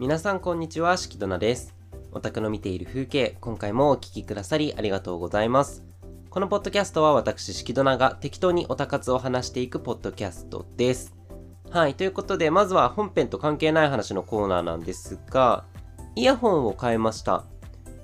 [0.00, 1.72] 皆さんこんにちは、しきどなです。
[2.10, 5.84] お宅の見ている風景、今回もお聞きくださりありがとうございます。
[6.30, 11.14] このポッドキャストは私、しきどなが適当におたかつを話していくポッドキャストです。
[11.70, 15.64] はい、ということで、まずは本編と関係ない話のコーナーなんですが、
[16.16, 17.44] イヤホンを買いました。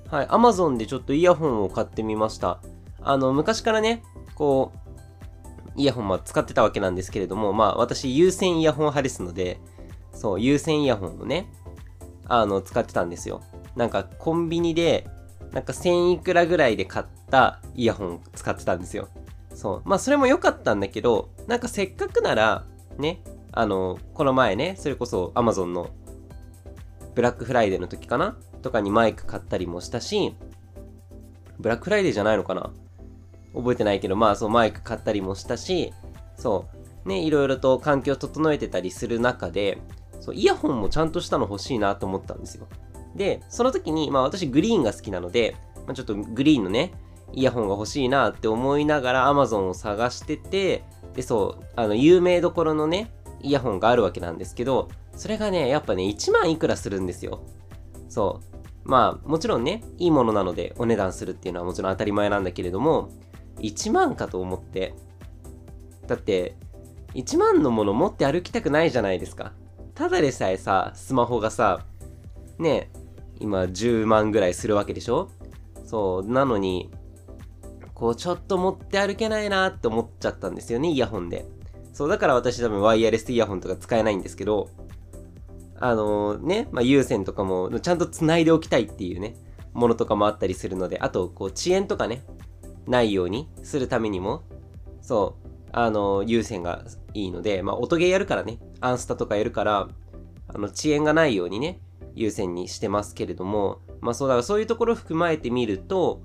[0.09, 2.61] はい、Amazon でちょっとイヤホンを買ってみました。
[3.03, 4.05] あの、昔からね、
[4.37, 9.61] こう、イヤホンまあ使ってたわけなんですけれども、まあ私有線イヤホン派ですので、
[10.13, 11.51] そう、有線イヤホンをね、
[12.31, 13.43] あの、使ってたんですよ。
[13.77, 15.07] なんかコンビニで、
[15.53, 19.09] なんか1000いくらぐらいで買ったイヤホン使ってたんですよ。
[19.53, 19.89] そう。
[19.89, 22.65] まあそれも良かったんだけど、なんかせっかくなら、
[22.99, 25.91] ね、あの、この前ね、それこそ Amazon の
[27.17, 28.39] ブラックフライデーの時かな？
[28.63, 30.37] とかにマイク買ったりもしたし、
[31.59, 32.71] ブラックフライデーじゃないのかな？
[33.53, 35.93] 覚えてないけど、まあそうマイク買ったりもしたし、
[36.37, 36.69] そ
[37.05, 39.79] う、ね、いろいろと環境整えてたりする中で、
[40.21, 42.69] そう、イヤホンもちゃんとしたの欲しいなと思ったんですよ。
[43.17, 46.93] で、その時に、まあ私グリーンが好きなので、まあ、ちょっとグリーンのね、
[47.33, 57.43] イヤホンが欲しいなって思いながら Amazon を探してて、で、そう、あの、有名どころのね、イヤホンがあるわけなんですけど、それがね、やっぱね、1万いくらするんですよ。
[58.09, 58.89] そう。
[58.89, 63.11] まあ、もちろんね、いいものなのでお値段するっていうのはもちろん当たり前なんだけれども、
[63.59, 64.95] 1万かと思って。
[66.07, 66.57] だって、
[67.15, 69.53] 1万のもの持って歩きたくないじゃないですか。
[70.01, 71.85] ただでさえさ、スマホがさ、
[72.59, 72.91] ね、
[73.39, 75.29] 今10万ぐらいするわけでしょ？
[75.85, 76.91] そう、なのに、
[77.93, 81.45] こう、ちょっと持って歩けないなって思っちゃったんですよね、イヤホンで。
[81.93, 84.71] そう、だから私多分ワイヤレスイヤホンとか使えないんですけど、
[85.79, 89.37] あのね、まあ、有線とかもちゃんと繋いでおきたいっていうね、
[89.75, 92.25] ものとかもあったりするので、あと、こう、遅延とかね、
[92.87, 94.45] ないようにするためにも、
[95.03, 99.89] そう、あの、有線がいいので、まあ、音ゲーやるからね、アンスタとかやるから、
[100.55, 101.81] あの、遅延がないようにね、
[102.15, 106.23] 有線にしてますけれども、まあ、そうだからそういうところを含まえてみると、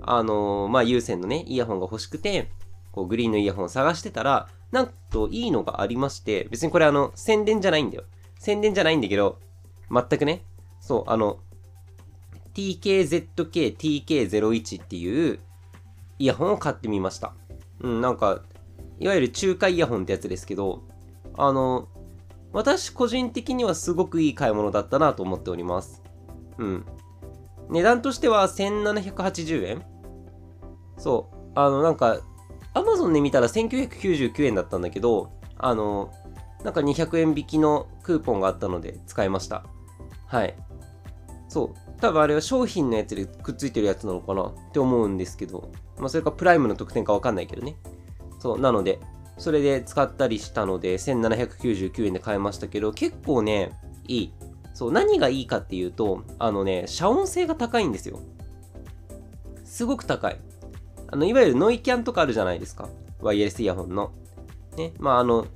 [0.00, 2.50] あのまあ、有線のね、イヤホンが欲しくて、
[2.92, 8.04] こう、グリーンのイヤホンを探してたら、なんといいのがありまして、別にこれあの、宣伝じゃないんだよ。
[8.38, 9.38] 宣伝じゃないんだけど、
[9.90, 10.44] 全くね、
[10.80, 11.38] そう、あの、
[12.54, 15.38] TKZK-TK01 っていう
[16.18, 17.34] イヤホンを買ってみました。
[17.80, 18.42] うん、なんか、
[18.98, 20.82] いわゆる中華イヤホンってやつですけど、
[21.36, 21.88] あの、
[22.52, 26.02] 私個人的にはすごくいい買い物だったなと思っております。
[26.58, 26.86] うん。
[27.68, 29.82] 値段としては1780円
[30.96, 31.36] そう。
[31.54, 32.20] あの、なんか、
[32.74, 36.12] Amazon で見たら1999円だったんだけど、あの、
[36.64, 39.64] なんか200円引きのクーポンがあったので使いました。
[40.26, 40.54] はい。
[41.48, 42.00] そう。
[42.00, 47.76] 多分あれは商品のやつでくっついてるやつなのかなって思うんですけど、まあそれかプライムの特典かわかんないけどね。
[48.38, 48.60] そう。
[48.60, 49.00] なので、
[49.38, 53.72] それで使ったりしたので1799円で買いましたけど、結構ね、
[54.06, 54.32] いい。
[54.74, 54.92] そう。
[54.92, 58.20] 何がいいかっていうと、あのね、遮音性が高いんですよ。
[59.64, 60.38] すごく高い。
[61.10, 62.88] あの、いわゆるノイキャンとかあるじゃないですか。
[63.20, 64.12] ワイヤレスイヤホンの。
[64.76, 64.92] ね。
[64.98, 65.46] まあ、あの、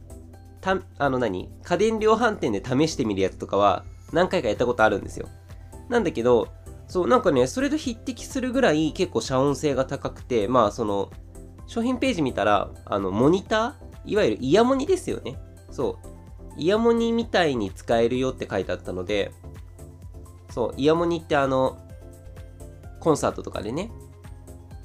[0.61, 1.51] た、あの何？
[1.63, 5.29] 家電量販店で試してみるやつとかは何回かやったことあるんですよ。
[5.89, 6.49] なんだけど、
[6.87, 11.11] そう、なんかね、それと匹敵するぐらい結構遮音性が高くて、まあその、
[11.67, 15.37] 商品ページ見たら、あの、モニターいわゆるイヤモニですよね。
[15.71, 16.09] そう。
[16.57, 19.33] イヤモニみたいに使えるよって書いてあったので、
[20.51, 21.79] そう、イヤモニってあの、
[23.01, 23.91] コンサートとかでね、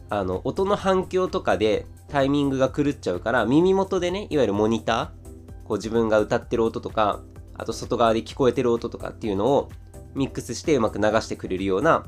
[0.10, 5.28] あの、音の反響とかでタイミングが狂っちゃうから、耳元でね、いわゆるモニター
[5.68, 7.22] こう自分が歌ってる音とか、
[7.56, 9.70] あと外側で聞こえてる音とかっていうのを
[10.16, 12.06] ミックスしてうまく流してくれるような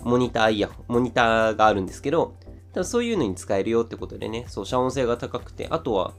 [0.00, 2.34] モニターイヤホン、モニターがあるんですけど、
[2.72, 6.14] 多分そういうのに使えるよってことでね、そう、遮音性が高くて、あとは、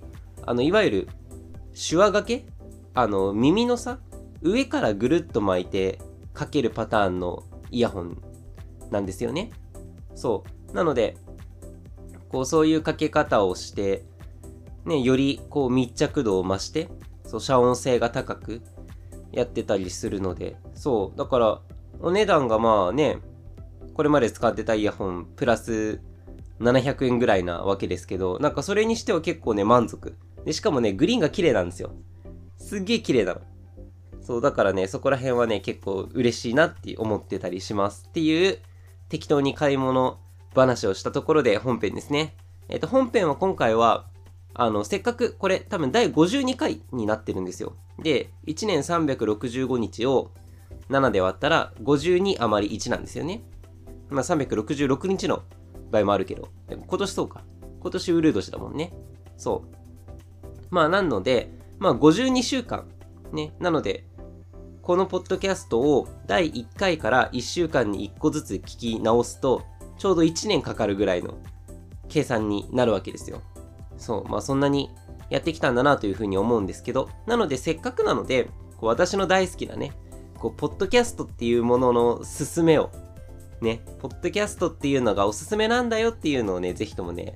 [0.46, 1.08] あの、いわゆる
[1.74, 2.46] 手話掛け？
[2.94, 4.00] あの、耳のさ、
[4.42, 6.00] 上からぐるっと巻いて
[6.34, 8.22] かけるパターンのイヤホン
[8.92, 9.52] なんですよね。
[10.14, 10.76] そう。
[10.76, 11.18] なので、
[12.30, 14.04] こう、そういうかけ方をして、
[14.86, 16.90] ね、よりこう密着度を増して、
[17.26, 18.62] そう、遮音性が高く
[19.32, 21.62] やってたりするので、そう、だから、
[22.00, 23.20] お値段がまあね、
[23.94, 26.02] これまで使ってたイヤホン、プラス
[26.60, 30.18] 700円ぐらいなわけですけど、なんかそれにしては結構ね、満足。
[30.46, 31.92] で、しかもね、グリーンが綺麗なんですよ。
[32.58, 33.42] すっげえ綺麗なの。
[34.22, 38.06] そう、だからね、そこら辺はね、結構嬉しいなって思ってたりします。
[38.08, 38.60] っていう、
[39.10, 40.20] 適当に買い物
[40.56, 42.36] 話をしたところで本編ですね。
[42.70, 44.08] えっ、と、本編は今回は、
[44.54, 47.76] あの、せっかく、これ多分第52回になってるんですよ。
[48.00, 50.32] で、1年365日を
[50.90, 53.44] 7で割ったら52余り1なんですよね。
[54.10, 55.44] まあ366日の
[55.94, 56.50] 場合もあるけど。
[56.68, 57.44] でも今年そうか。
[57.80, 58.94] 今年ウルー年だもんね。
[59.38, 60.56] そう。
[60.70, 62.90] まあなので、まあ52週間。
[63.32, 63.54] ね。
[63.60, 64.06] なので、
[64.82, 69.64] このポッドキャストを第1回から1週間に1個ずつ聞き直すと、
[69.98, 71.38] ちょうど1年かかるぐらいの
[72.10, 73.42] 計算になるわけですよ。
[73.98, 74.90] そう、まあそんなに
[75.30, 79.94] やってきたんだなというふうに思うんですけど、なのでせっかくなので、こう私の大好きなね、
[80.44, 82.90] こう、ポッドキャストっていうものの勧めを、
[83.64, 87.36] ね、ポッドキャストっていうのがおすすめなんだよっていうのをね、ぜひともね、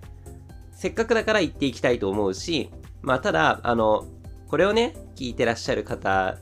[0.71, 2.69] せっかくだから言っていきたいと思うし、
[3.01, 4.06] まあただ、あの、
[4.47, 6.38] これをね、聞いてらっしゃる方、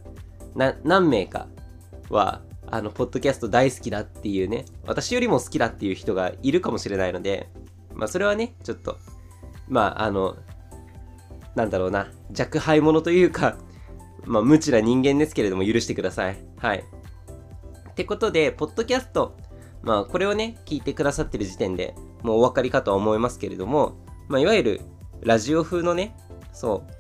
[0.84, 1.48] 何名か
[2.10, 7.50] は、あの、ポッドキャスト大好きだっていうね、私よりも好きだっていう人がいるかもしれないので、
[7.94, 8.98] まあそれはね、ちょっと、
[9.68, 10.36] まああの、
[11.56, 13.58] なんだろうな、若輩者というか、
[14.26, 16.38] まあ無知な人間ですけれども許してください。
[16.58, 16.84] はい。
[17.90, 19.38] ってことで、ポッドキャスト、
[19.86, 23.98] まあこれをね、聞いてくださってる時点でもうお分かりかとは思いますけれども、
[24.28, 24.82] まあいわゆる
[25.22, 26.18] ラジオ風のね、
[26.52, 26.92] そう、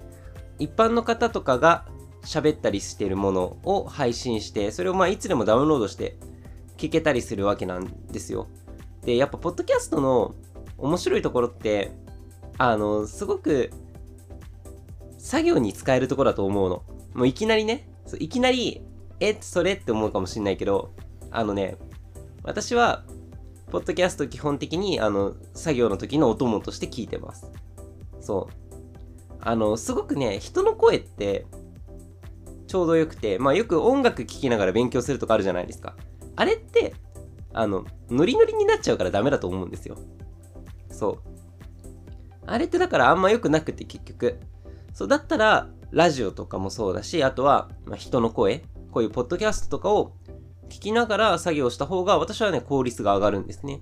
[0.60, 1.86] 一般の方とかが
[2.24, 6.18] 喋ったりしてるものを配信して、それをまあいつでもダウンロードして
[6.78, 8.48] 聞けたりするわけなんですよ。
[9.02, 10.36] で、やっぱポッドキャストの
[10.78, 11.92] 面白いところって、
[12.58, 13.72] あの、すごく
[15.18, 16.84] 作業に使えるところだと思うの。
[17.14, 17.90] もういきなりね、
[18.20, 18.84] いきなり、
[19.20, 20.94] え、それって思うかもしんないけど、
[21.32, 21.78] あのね、
[22.46, 23.04] 私は、
[23.72, 27.52] ポッドキャスト基本的に、あの、作業の時のお供として聞いてます。
[28.22, 29.36] そう。
[29.42, 31.48] あの、すごくね、人の声って、
[32.68, 35.96] ちょうどよくて、まあよく音楽聴きながら勉強するとかあるじゃないですか。
[36.36, 36.94] あれって、
[37.52, 39.98] あの、ノリノリになっちゃうからダメだと思うんですよ。
[40.90, 41.18] そう。
[42.46, 44.40] あれってだからあんま良くなくて結局。
[44.94, 50.14] そう、だったら、ラジオとかもそうだし、あとは、まあ、人の声、こういうポッドキャストとかを
[50.70, 53.82] 聞きながら作業した方が、私はね、効率が上がるんですね。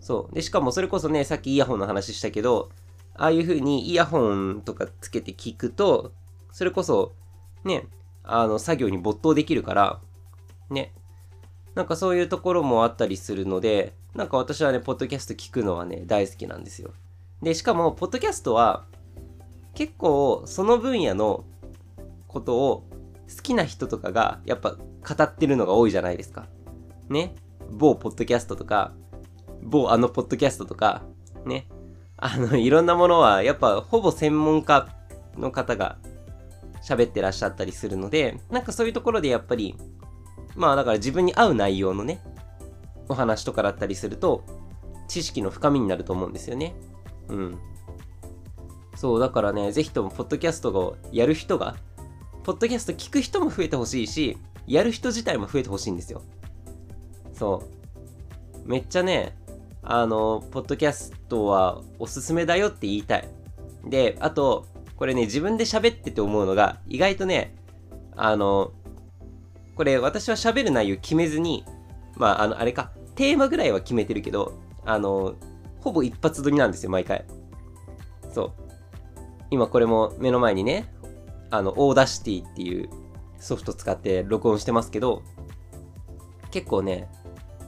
[0.00, 0.34] そう。
[0.34, 2.70] で、しかもそれこそね、さっきイヤホンの話したけど、
[3.14, 6.12] ああいう風にイヤホンとかつけて聞くと、
[6.52, 7.12] それこそ、
[7.64, 7.86] ね、
[8.22, 10.00] あの、作業に没頭できるから、
[10.70, 10.92] ね。
[11.74, 16.92] なんかそういうところもあったりするので、なんか私はね、ポッドキャスト聞くのはね、大好きなんですよ。
[17.42, 18.84] で、しかも、ポッドキャストは、
[19.74, 21.44] 結構、その分野の
[22.28, 22.84] ことを
[23.28, 26.46] 好きな人とかが、やっぱ語ってるのが多いじゃないですか。
[27.08, 27.34] ね。
[27.70, 28.92] 某ポッドキャストとか、
[29.62, 31.02] 某あのポッドキャストとか、
[31.44, 31.68] ね。
[32.16, 34.88] あの、いろんなものは、やっぱほぼ専門家
[35.36, 35.98] の方が
[36.82, 39.76] 喋ってらっしゃったりするので、なんかそういうところでやっぱり、
[40.54, 42.22] まあだから自分に合う内容のね、
[43.08, 44.44] お話とかだったりすると、
[45.08, 46.74] 知識の深みになると思うんですよね。
[47.28, 47.58] うん。
[48.94, 51.76] そう、だからね、ぜひとも、ポッドキャストをやる人が、
[52.44, 54.36] ポッドキャスト聞く人も増えてほしいし、
[54.66, 56.22] やる人自体も増えてほしいんですよ。
[57.32, 57.64] そ
[58.64, 58.68] う。
[58.68, 59.34] めっちゃね、
[59.82, 63.28] あの、ポッドキャストはおすすめだよって言いたい。
[63.86, 67.56] で、あと、これね、自分で喋ってて思うのが、意外とね、
[68.14, 68.72] あの、
[69.74, 71.64] これ私は喋る内容決めずに、
[72.16, 75.34] まあ、あの、あれか、テーマぐらいは決めてるけど、あの、
[75.80, 77.24] ほぼ一発撮りなんですよ、毎回。
[78.32, 78.52] そう。
[79.50, 80.93] 今これも目の前にね、
[81.54, 82.88] あの、 Audacity っていう
[83.38, 85.22] ソフト使って録音してますけど、
[86.50, 87.08] 結構ね、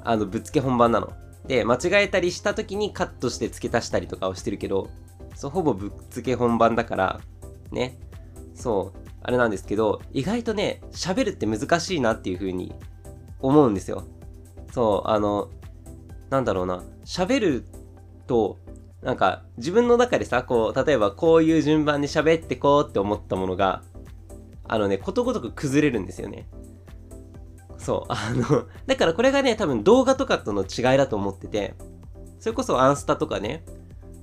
[0.03, 1.13] あの、ぶっつけ本番なの。
[1.47, 4.91] で、間違えたりした時にカットして付け足したりとかをしてるけど、
[5.37, 7.21] そう、ほぼぶっつけ本番だから、
[7.71, 7.99] ね、
[8.55, 12.75] そう、あれなんですけど、意外とね、喋るって難しいなっていう風に
[13.41, 14.05] 思うんですよ。
[14.73, 15.51] そう、あの、
[16.31, 17.65] なんだろうな、喋る
[18.27, 18.59] と、
[19.07, 23.85] なんか自分の中でさ、こう、例えばこういう順番で喋ってこうって思ったものが、
[24.65, 26.49] あのね、ことごとく崩れるんですよね。
[27.79, 31.77] そう、あの、 だからこれがね、多分動画とかとの違いだと思ってて、
[32.41, 33.65] それこそアンスタとかね、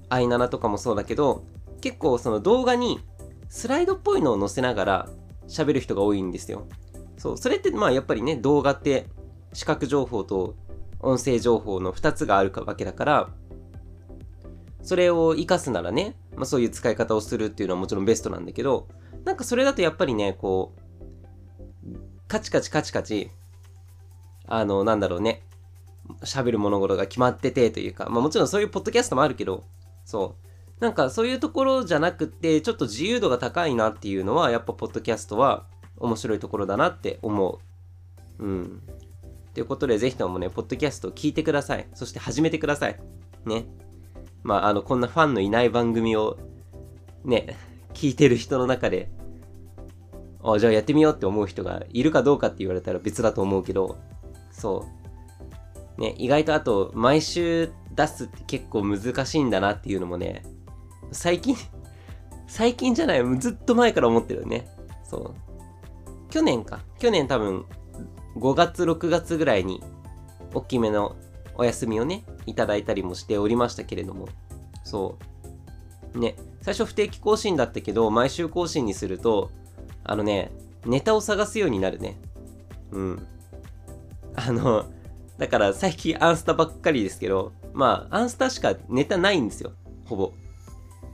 [0.10, 1.46] アイナナとかもそうだけど、
[1.80, 3.00] 結構その動画に
[3.48, 5.10] スライドっぽいのを載せながら
[5.48, 6.68] 喋る人が多いんですよ。
[7.16, 9.08] そう、それってまあやっぱりね、動画って
[9.54, 10.56] 視覚情報と
[11.00, 13.30] 音声情報の2つがあるわけだから、
[14.84, 18.88] それを活かすならね、まあそういう使い方をするっていうのはもちろんベストなんだけど、
[19.26, 21.98] なんかそれだとやっぱりね、こう、
[22.28, 23.32] カチカチカチカチ
[24.46, 25.44] あの、なんだろうね、
[26.22, 29.64] 喋る物事が決まっててというか、まあもちろんそういうポッドキャストもあるけど、
[30.06, 30.84] そう。
[30.84, 35.66] なんかそういうところじゃなくて、ちょっと自由度が高いなっていうのは、やっぱポッドキャストは
[35.98, 37.60] 面白いところだなって思
[38.40, 38.44] う。
[38.44, 38.82] うん。
[39.54, 41.88] ということで、ぜひともね、ポッドキャストを聞いてください。
[41.94, 43.00] そして始めてください。
[43.46, 43.66] ね。
[44.44, 46.38] まあ、あの、こんなファンのいない番組を、
[47.24, 47.58] ね、
[47.94, 49.10] 聞いてる人の中で、
[50.44, 53.98] あ、じゃあやってみようって思う人がいるかどうかって言われたら別だと思うけど、
[54.52, 54.86] そ
[55.98, 56.02] う。
[56.02, 60.44] ね、意外とあと、毎週出すって結構難しいんだなっていうのもね、
[61.12, 61.56] 最近
[62.48, 64.68] 最近じゃない、ずっと前から思ってるよね。
[65.04, 65.34] そう。
[66.30, 66.80] 去年か。
[67.00, 67.66] 去年多分、
[68.36, 69.82] 5月、6月ぐらいに、
[70.54, 71.16] 大きめの
[71.56, 74.28] お休みをね、いただいたりもしておりましたけれども、
[74.84, 75.18] そ
[76.16, 76.20] う。
[76.20, 79.52] ね、最初不定期更新だったけど、毎週更新にすると、
[80.04, 80.52] あのね、
[80.86, 82.20] ネタを探すようになるね。
[82.92, 83.28] うん。
[84.36, 84.86] あの、
[85.38, 89.74] だから最近アンスタばっかりですけど、まあ、アンスタしかネタないんですよ。
[90.06, 90.34] ほぼ。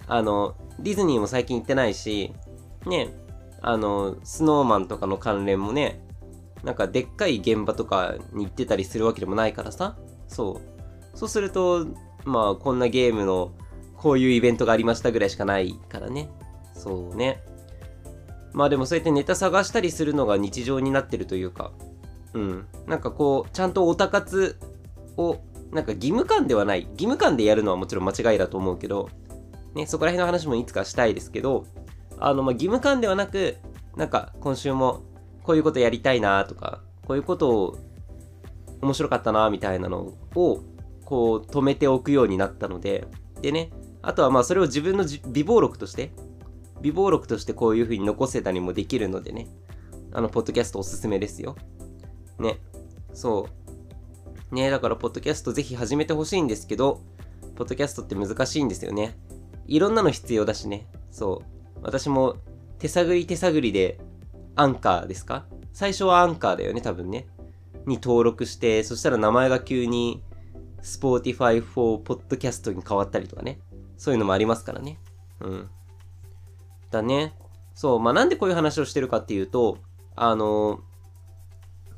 [0.08, 2.34] あの、ディズニーも最近行ってないし、
[2.86, 3.14] ね、
[3.62, 6.02] あの、スノーマンとかの関連もね、
[6.64, 9.98] なんかでっかい現場とかに行ってたりするわけでもないからさ。
[10.30, 11.18] そう。
[11.18, 11.86] そうすると、
[12.24, 13.52] まあ、こんなゲームの、
[13.98, 16.30] こういうイベントがありましたぐらいしかないからね。
[16.74, 17.44] そうね。
[18.54, 21.72] まあでもそうやってネタ探したりするのが日常になってるというか、
[22.34, 22.68] うん。
[22.88, 24.58] なんかこう、ちゃんとオタ活
[25.18, 25.40] を、
[25.72, 26.84] なんか義務感ではない。
[26.92, 29.10] 義務感でやるのはもちろん間違いだと思うけど、
[29.76, 31.66] ね、そこら辺の話もいつかしたいですけど、
[32.20, 33.58] あの、まあ、義務感ではなく、
[33.96, 35.04] なんか今週も
[35.44, 37.78] こういうことやりたいなとか、こういうことを
[38.82, 40.64] 面白かったなみたいなのを、
[41.06, 43.08] こう止めておくようになったので、
[43.42, 43.72] でね、
[44.02, 46.12] あとはまあそれを自分の微暴録として、
[46.82, 49.48] 微暴録としてこういう風に残せたりもできるのでね、
[50.12, 51.56] あの、ポッドキャストおすすめですよ。
[52.40, 52.60] ね。
[53.14, 53.48] そ
[54.52, 54.56] う。
[54.56, 57.02] ねだから、ポッドキャストぜひ始めてほしいんですけど、
[57.56, 59.18] ポッドキャストって難しいんですよね。
[59.68, 60.88] いろんなの必要だしね。
[61.12, 61.80] そう。
[61.82, 62.38] 私も
[62.80, 64.00] 手探り手探りで、
[64.56, 65.46] アンカーですか？
[65.74, 67.28] 最初はアンカーだよね、多分ね。
[67.90, 70.24] に登録して、そしたら名前が急に
[70.82, 73.60] Spotify for Podcast に変わったりとかね。
[73.98, 74.98] そういうのもありますからね。
[75.42, 75.70] うん。
[76.90, 77.36] だね。
[77.76, 78.00] そう。
[78.00, 79.78] まあ、なんでこういう話をしてるかっていうと、
[80.16, 80.82] あの、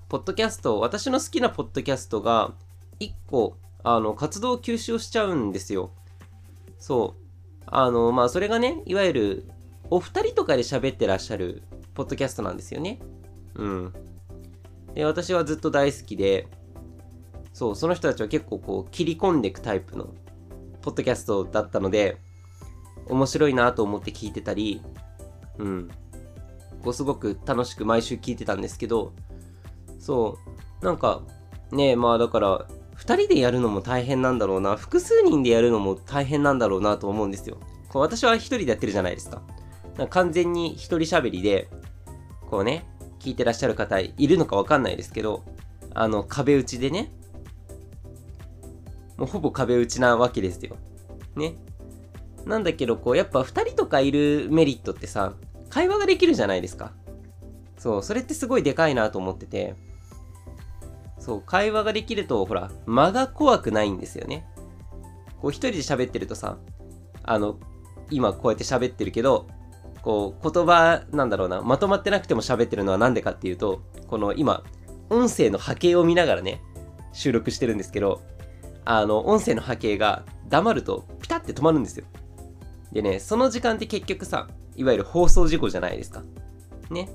[0.10, 2.54] ポッドキャスト、私の好きなポッドキャストが、
[3.00, 5.92] 1個、あの、活動休止をしちゃうんですよ。
[6.78, 7.64] そう。
[7.68, 9.52] あの、まあ、それがね、いわゆる、
[9.90, 13.00] お二人とかで喋ってらっしゃる、ポッドキャストなんですよね。
[13.56, 13.94] うん。
[14.94, 16.48] で、私はずっと大好きで、
[17.54, 20.14] そう、その人たちは結構こう、切り込んでいくタイプの、
[20.82, 22.18] ポッドキャストだったので、
[23.08, 24.82] 面白いなと思って聞いてたり、
[25.58, 25.90] うん。
[26.84, 29.14] こうすごく楽しく毎週聞いてたんですけど、
[30.00, 30.38] そ
[30.82, 31.22] う、なんか、
[31.72, 32.68] ねまあだから、
[32.98, 37.58] 2人でやるのも大変なんだろうな、複数人でやるのも大変なんだろうなと思うんですよ。
[37.90, 39.42] こう私は1人でやってるじゃないですか。
[39.98, 41.70] か完全に1人喋りで、
[42.50, 42.86] こうね、
[43.22, 45.44] 聞いてらっしゃる方いるのかわかんないですけど、
[45.94, 47.12] あの、壁打ちでね、
[49.18, 50.78] もうほぼ壁打ちなわけですよ。
[51.36, 51.56] ね。
[52.46, 55.36] なんだけど、こう、やっぱ2人とかいるメリットってさ、
[55.70, 56.94] 会話ができるじゃないですか。
[57.78, 59.76] そう、それってすごいでかいなと思ってて、
[61.20, 64.46] そう、会話ができると、ほら、間が怖くないんですよね。
[65.40, 66.58] こう、一人で喋ってるとさ、
[67.24, 67.60] あの、
[68.10, 69.48] 今こうやって喋ってるけど、
[70.02, 74.64] こう、言葉、なんだろうな、まとまってなくても喋ってるのはなんでかっていうと、この今、
[75.10, 76.62] 音声の波形を見ながらね、
[77.14, 78.22] 収録してるんですけど、
[78.86, 82.06] あの、音声の波形が黙るとピタって止まるんですよ。
[82.92, 86.24] でね、その時間って結局さ、いわゆる放送事故じゃないですか。
[86.90, 87.10] ね。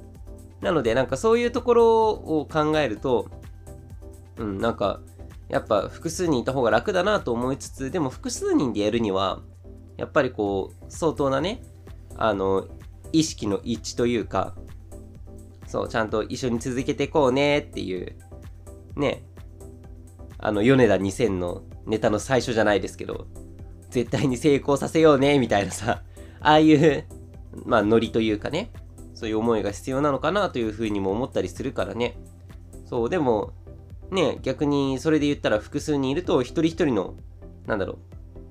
[0.61, 3.28] なので、なんかそういうところを考えると、
[4.38, 5.00] うん、なんか、
[5.49, 9.43] やっぱ複数人いた方が楽だなと思いつつ、でも複数人でやるには、
[9.97, 11.62] やっぱりこう、相当なね、
[12.16, 12.66] あの、
[13.12, 14.54] 意識の一致というか、
[15.66, 18.16] そう、ちゃんと一緒に続けてこうねっていう、
[18.96, 19.25] ね、
[20.38, 23.26] あの、米田2000のネタの最初じゃないですけど、
[23.90, 26.02] 絶対に成功させようね、みたいなさ、
[26.40, 27.04] ああいう、
[27.64, 28.70] まあ、ノリというかね、
[29.14, 32.18] そういう思いが必要なのかなというふうにも思ったりするからね。
[32.84, 33.54] そう、でも、
[34.10, 37.14] ね、逆にそれで言ったら複数人いると一人一人の、
[37.66, 37.98] なんだろ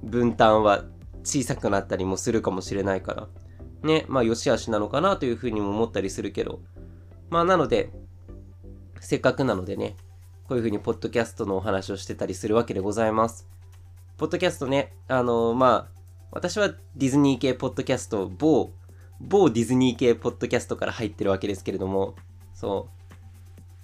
[0.03, 0.85] う、分担は
[1.24, 3.27] 小さくなったりもするかもしれないから、
[3.84, 6.62] ね、まあ良し悪しなのかなというふうにも思ったりするけど、
[7.29, 7.91] まあなので、
[9.00, 9.96] せっかくなのでね、
[10.48, 13.48] こういうふうにポッドキャストのお話をしてたりするわけでございます。
[14.17, 15.96] ポッドキャストね、あのー、まあ、
[16.32, 18.72] 私はディズニー系ポッドキャスト、某、
[19.20, 22.15] 某ディズニー系ポッドキャストから入ってるわけですけれども、
[22.53, 22.89] そ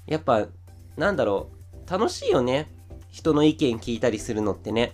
[0.07, 0.12] う。
[0.12, 0.48] やっぱ、
[0.98, 1.50] なんだろ
[1.88, 2.71] う、楽しいよね。
[3.10, 4.93] 人の意見聞いたりするのってね。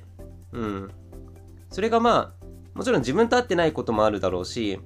[0.51, 0.91] うん。
[1.69, 2.36] それがまあ、
[2.77, 4.79] もちろん自分と合ってないこともあるだろうし、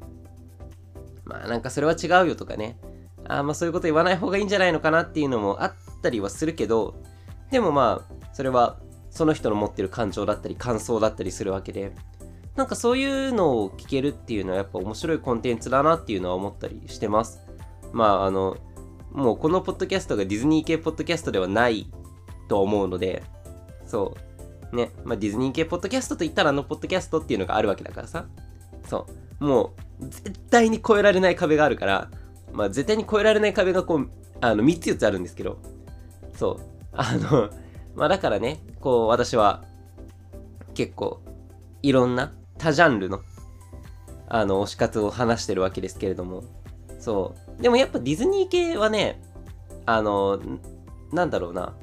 [1.26, 2.80] まあなんかそれは違うよとかね。
[3.28, 7.04] あまあそういうこと言わない方がいいんじゃないのかなっていうのもあったりはするけど、
[7.52, 8.80] でもまあ、それは
[9.10, 11.94] その人の持ってる感情だったり感想だったりするわけで、
[12.56, 17.42] なんかそういうのを聞けるっていうのはやっぱ面白いコンテンツだなっていうのは思ったりしてます。
[17.92, 18.56] まああの、
[19.12, 21.92] もうこのポッドキャストがディズニー系ポッドキャストではない
[22.48, 23.24] と思うので、
[23.86, 24.31] そう。
[24.74, 28.26] ね、まあ、ディズニー系ポッドキャストと言ったらあのポッドキャストっていうのがあるわけだからさ。
[28.88, 29.08] そ
[29.40, 29.46] う。
[29.46, 32.10] もう、絶対に超えられない壁があるから、
[32.54, 34.10] まあ絶対に超えられない壁がこう、
[34.40, 35.60] あの、3つ4つあるんですけど、
[36.36, 36.60] そう。
[36.94, 37.50] あの、
[37.96, 39.64] まあだからね、こう私は
[40.74, 41.22] 結構
[41.82, 43.22] いろんな多ジャンルの
[44.28, 46.44] あの推し活を話してるわけですけれども、
[47.00, 47.62] そう。
[47.62, 49.22] でもやっぱディズニー系はね、
[49.86, 50.40] あの、
[51.12, 51.76] なんだろうな、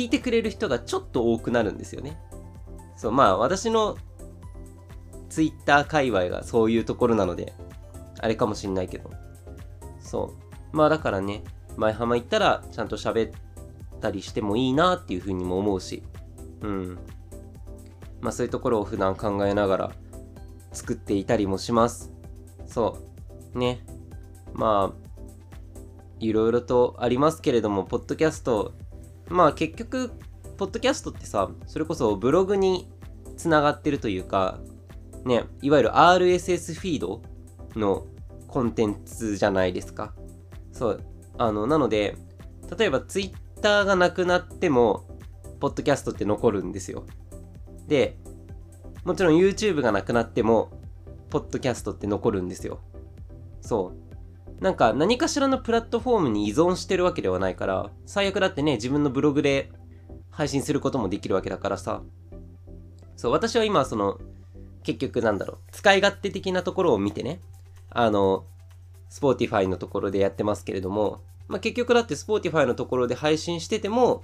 [0.00, 2.18] 聞いてくれる人がちょっと多くなるんですよね。
[2.96, 3.98] そう、まあ私の
[5.28, 7.52] ツイッター界隈がそういうところなので、
[8.18, 9.10] あれかもしんないけど。
[10.00, 10.34] そ
[10.72, 10.76] う。
[10.76, 11.44] まあだからね、
[11.76, 13.32] 前浜行ったらちゃんと喋っ
[14.00, 16.02] たりしてもいいなっていうふうにも思うし、
[16.62, 16.98] うん。
[18.22, 19.92] まあそういうところを普段考えながら
[20.72, 22.10] 作っていたりもします。
[22.66, 22.96] そ
[23.54, 23.58] う。
[23.58, 23.84] ね。
[24.54, 25.10] まあ、
[26.20, 28.72] いろいろとありますけれども、ポッドキャスト、
[29.30, 30.10] まあ結局、
[30.58, 32.90] ポッドキャストってさ、それこそブログに
[33.36, 34.58] つながってるというか、
[35.24, 37.22] ね、いわゆる RSS フィード
[37.76, 38.06] の
[38.48, 40.12] コンテンツじゃないですか。
[40.72, 41.00] そう。
[41.38, 42.16] あの、なので、
[42.76, 45.06] 例えば Twitter がなくなっても、
[45.60, 47.06] ポッドキャストって残るんですよ。
[47.86, 48.18] で、
[49.04, 50.70] もちろん YouTube がなくなっても、
[51.30, 52.80] ポッドキャストって残るんですよ。
[53.60, 54.09] そう。
[54.60, 59.72] なんか何かしらのプラットフォームに依存してるわけではないから、最悪だってね、自分のブログで
[60.30, 62.02] 配信することもできるわけだからさ。
[63.16, 64.18] そう、私は今その、
[64.82, 67.40] 結局なんだろう、使い勝手的なところを見てね、
[67.88, 68.44] あの、
[69.10, 74.22] Spotify のところでやってますけれども、まあ、結局だって Spotify のところで配信してても、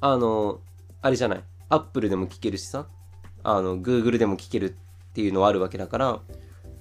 [0.00, 0.60] あの、
[1.02, 2.88] あれじゃない、Apple でも聞けるしさ、
[3.42, 6.20] あの、Google でも聞けるっていうのはあるわけだから、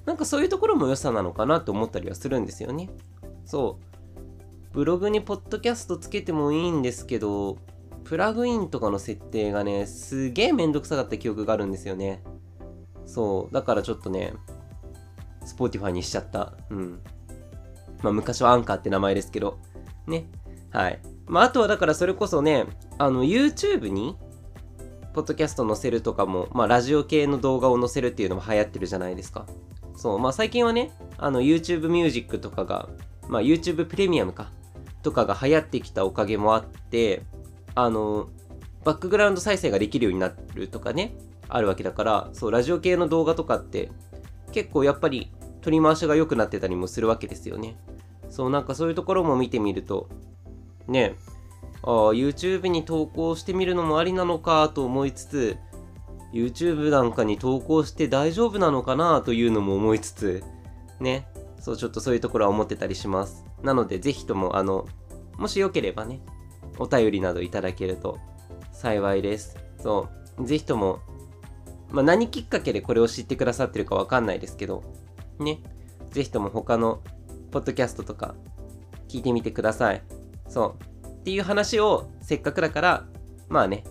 [0.06, 2.90] なんかそういうところも良さなのかなと思ったりはするんですよね。
[3.46, 4.76] そう。
[4.76, 7.58] ブログにポッドキャストつけてもいいんですけど、
[8.04, 12.24] プラグインとかの設定がね、すげえめんどくさかった記憶があるんですよね。
[13.06, 13.54] そう。
[13.54, 14.34] だからちょっとね、
[15.46, 16.54] Spotify にしちゃった。
[16.70, 17.00] うん。
[18.04, 19.58] まあ昔はアンカーって名前ですけど、
[20.08, 20.28] ね。
[20.72, 21.00] はい。
[21.26, 22.65] まああとはだからそれこそね、
[22.98, 24.15] あの YouTube に
[25.13, 29.48] ポッドキャスト載せるとかも、まあラジオ系の動画を載せるっていうのも流行ってるじゃないですか。
[29.95, 32.89] そう、まあ最近はね、あの YouTube ミュージックとかが、
[33.27, 34.51] まあ YouTube プレミアムか、
[35.03, 37.23] とかが流行ってきたおかげもあって、
[37.75, 38.29] あの、
[38.84, 41.15] バックグラウンド再生ができるようになるとかね、
[41.47, 43.91] あるわけだから、そう、ラジオ系の動画とかって
[44.51, 45.31] 結構やっぱり
[45.62, 47.77] 取り回しが良くなってたりもするわけですよね。
[48.29, 50.10] そう、なんかそういうところも見てみると、
[50.88, 51.15] ね、
[51.84, 55.58] ああ、YouTube に投稿してみるのもありなのかと思いつつ、
[56.34, 60.44] YouTube なんかに投稿して大丈夫なのかなというのも思いつつ、
[61.00, 61.28] ね、
[61.60, 63.46] そう、ちょっとそういうところは思ってたりします。
[63.64, 64.88] なので、ぜひとも、あの、
[65.38, 66.22] もしよければね、
[66.78, 68.20] お便りなどいただけると
[68.72, 69.58] 幸いです。
[69.82, 71.00] そう、ぜひとも、
[71.90, 74.84] まあ、何きっかけでこれを知ってくださってるかわかんないですけど、
[75.40, 75.62] ね。
[76.12, 77.02] ぜひとも他の
[77.52, 78.36] ポッドキャストとか
[79.08, 80.02] 聞いてみてください。
[80.48, 81.08] そう。
[81.08, 83.06] っていう話をせっかくだから、
[83.50, 83.84] まあね、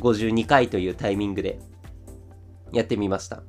[0.00, 1.58] 52回というタイミングで
[2.72, 3.42] やってみました。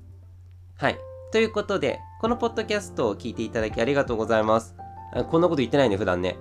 [0.76, 0.98] はい。
[1.32, 4.76] ということで、このポッドキャストを聞いていただきありがとうございます。
[5.14, 6.38] あこんなこと言ってないね、普段ね。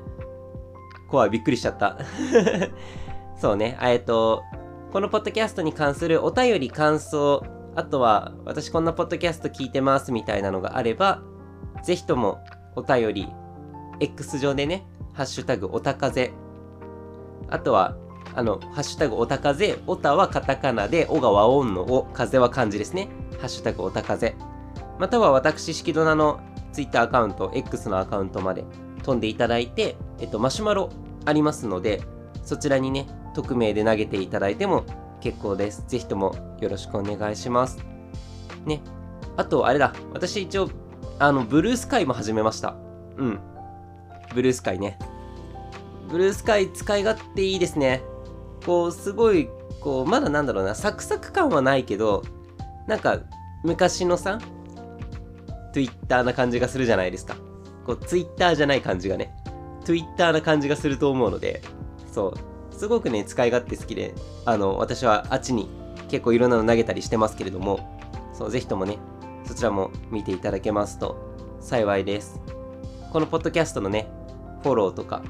[1.08, 1.98] 怖い、びっくりしちゃった。
[3.36, 4.42] そうね、えっと、
[4.92, 11.22] このポッドキャストに関するお便り、感想、あとは、私こんなポッドキャスト聞いてますみたいなのがあれば、
[11.82, 12.38] ぜひとも
[12.74, 13.28] お便り、
[14.00, 16.32] X 上でね、ハッシュタグおたかぜ。
[17.48, 17.96] あとは、
[18.36, 23.08] あの、ハッシュタグおたかぜ、おたはカタカナで、おが和音のお、風は漢字ですね。
[23.40, 24.36] ハッシュタグおたかぜ。
[24.98, 26.40] または私、式ドナの
[26.72, 28.64] Twitter アカウント、X のアカウントまで
[29.02, 30.90] 飛んでいただいて、えっと、マシュマロ
[31.24, 32.02] ありますので、
[32.44, 34.84] そちらにね、匿名で投げていただいても
[35.20, 35.84] 結構です。
[35.88, 37.78] ぜひともよろしくお願いします。
[38.66, 38.82] ね。
[39.38, 39.94] あと、あれだ。
[40.12, 40.68] 私一応、
[41.18, 42.76] あの、ブルースカイも始めました。
[43.16, 43.40] うん。
[44.34, 44.98] ブルースカイね。
[46.10, 48.02] ブルースカイ使い勝手いいですね。
[48.66, 49.48] こう、すごい、
[49.80, 52.24] こう、まだなんだろうな、サクサク感はないけど、
[52.88, 53.20] なんか、
[53.62, 54.40] 昔のさ、
[55.72, 57.36] Twitter な感じがするじゃないですか。
[57.86, 59.32] こう、Twitter じゃない感じがね、
[59.84, 61.62] Twitter な感じがすると思うので、
[62.12, 65.70] そう、すごくね、使い勝手好きで、あの、私はあっちに
[66.08, 68.00] 結構いろんなの投げたりしてますけれども、
[68.32, 68.98] そう、ぜひともね、
[69.44, 71.16] そちらも見ていただけますと
[71.60, 72.40] 幸いです。
[73.12, 74.08] このポッドキャストのね、
[74.64, 75.22] フォローとか、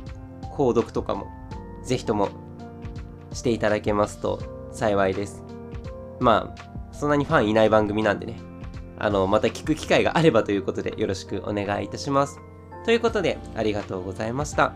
[0.57, 1.27] 購読とかも、
[1.85, 2.31] ぜひとも
[3.37, 4.41] していただけますと
[4.73, 5.45] 幸いです。
[6.19, 8.37] まあ、そんなにファンいない番組なんでね、
[8.99, 12.41] あの、また聞く機会があればということでよろしくお願いいたします。
[12.85, 14.73] ということで、ありがとうございました。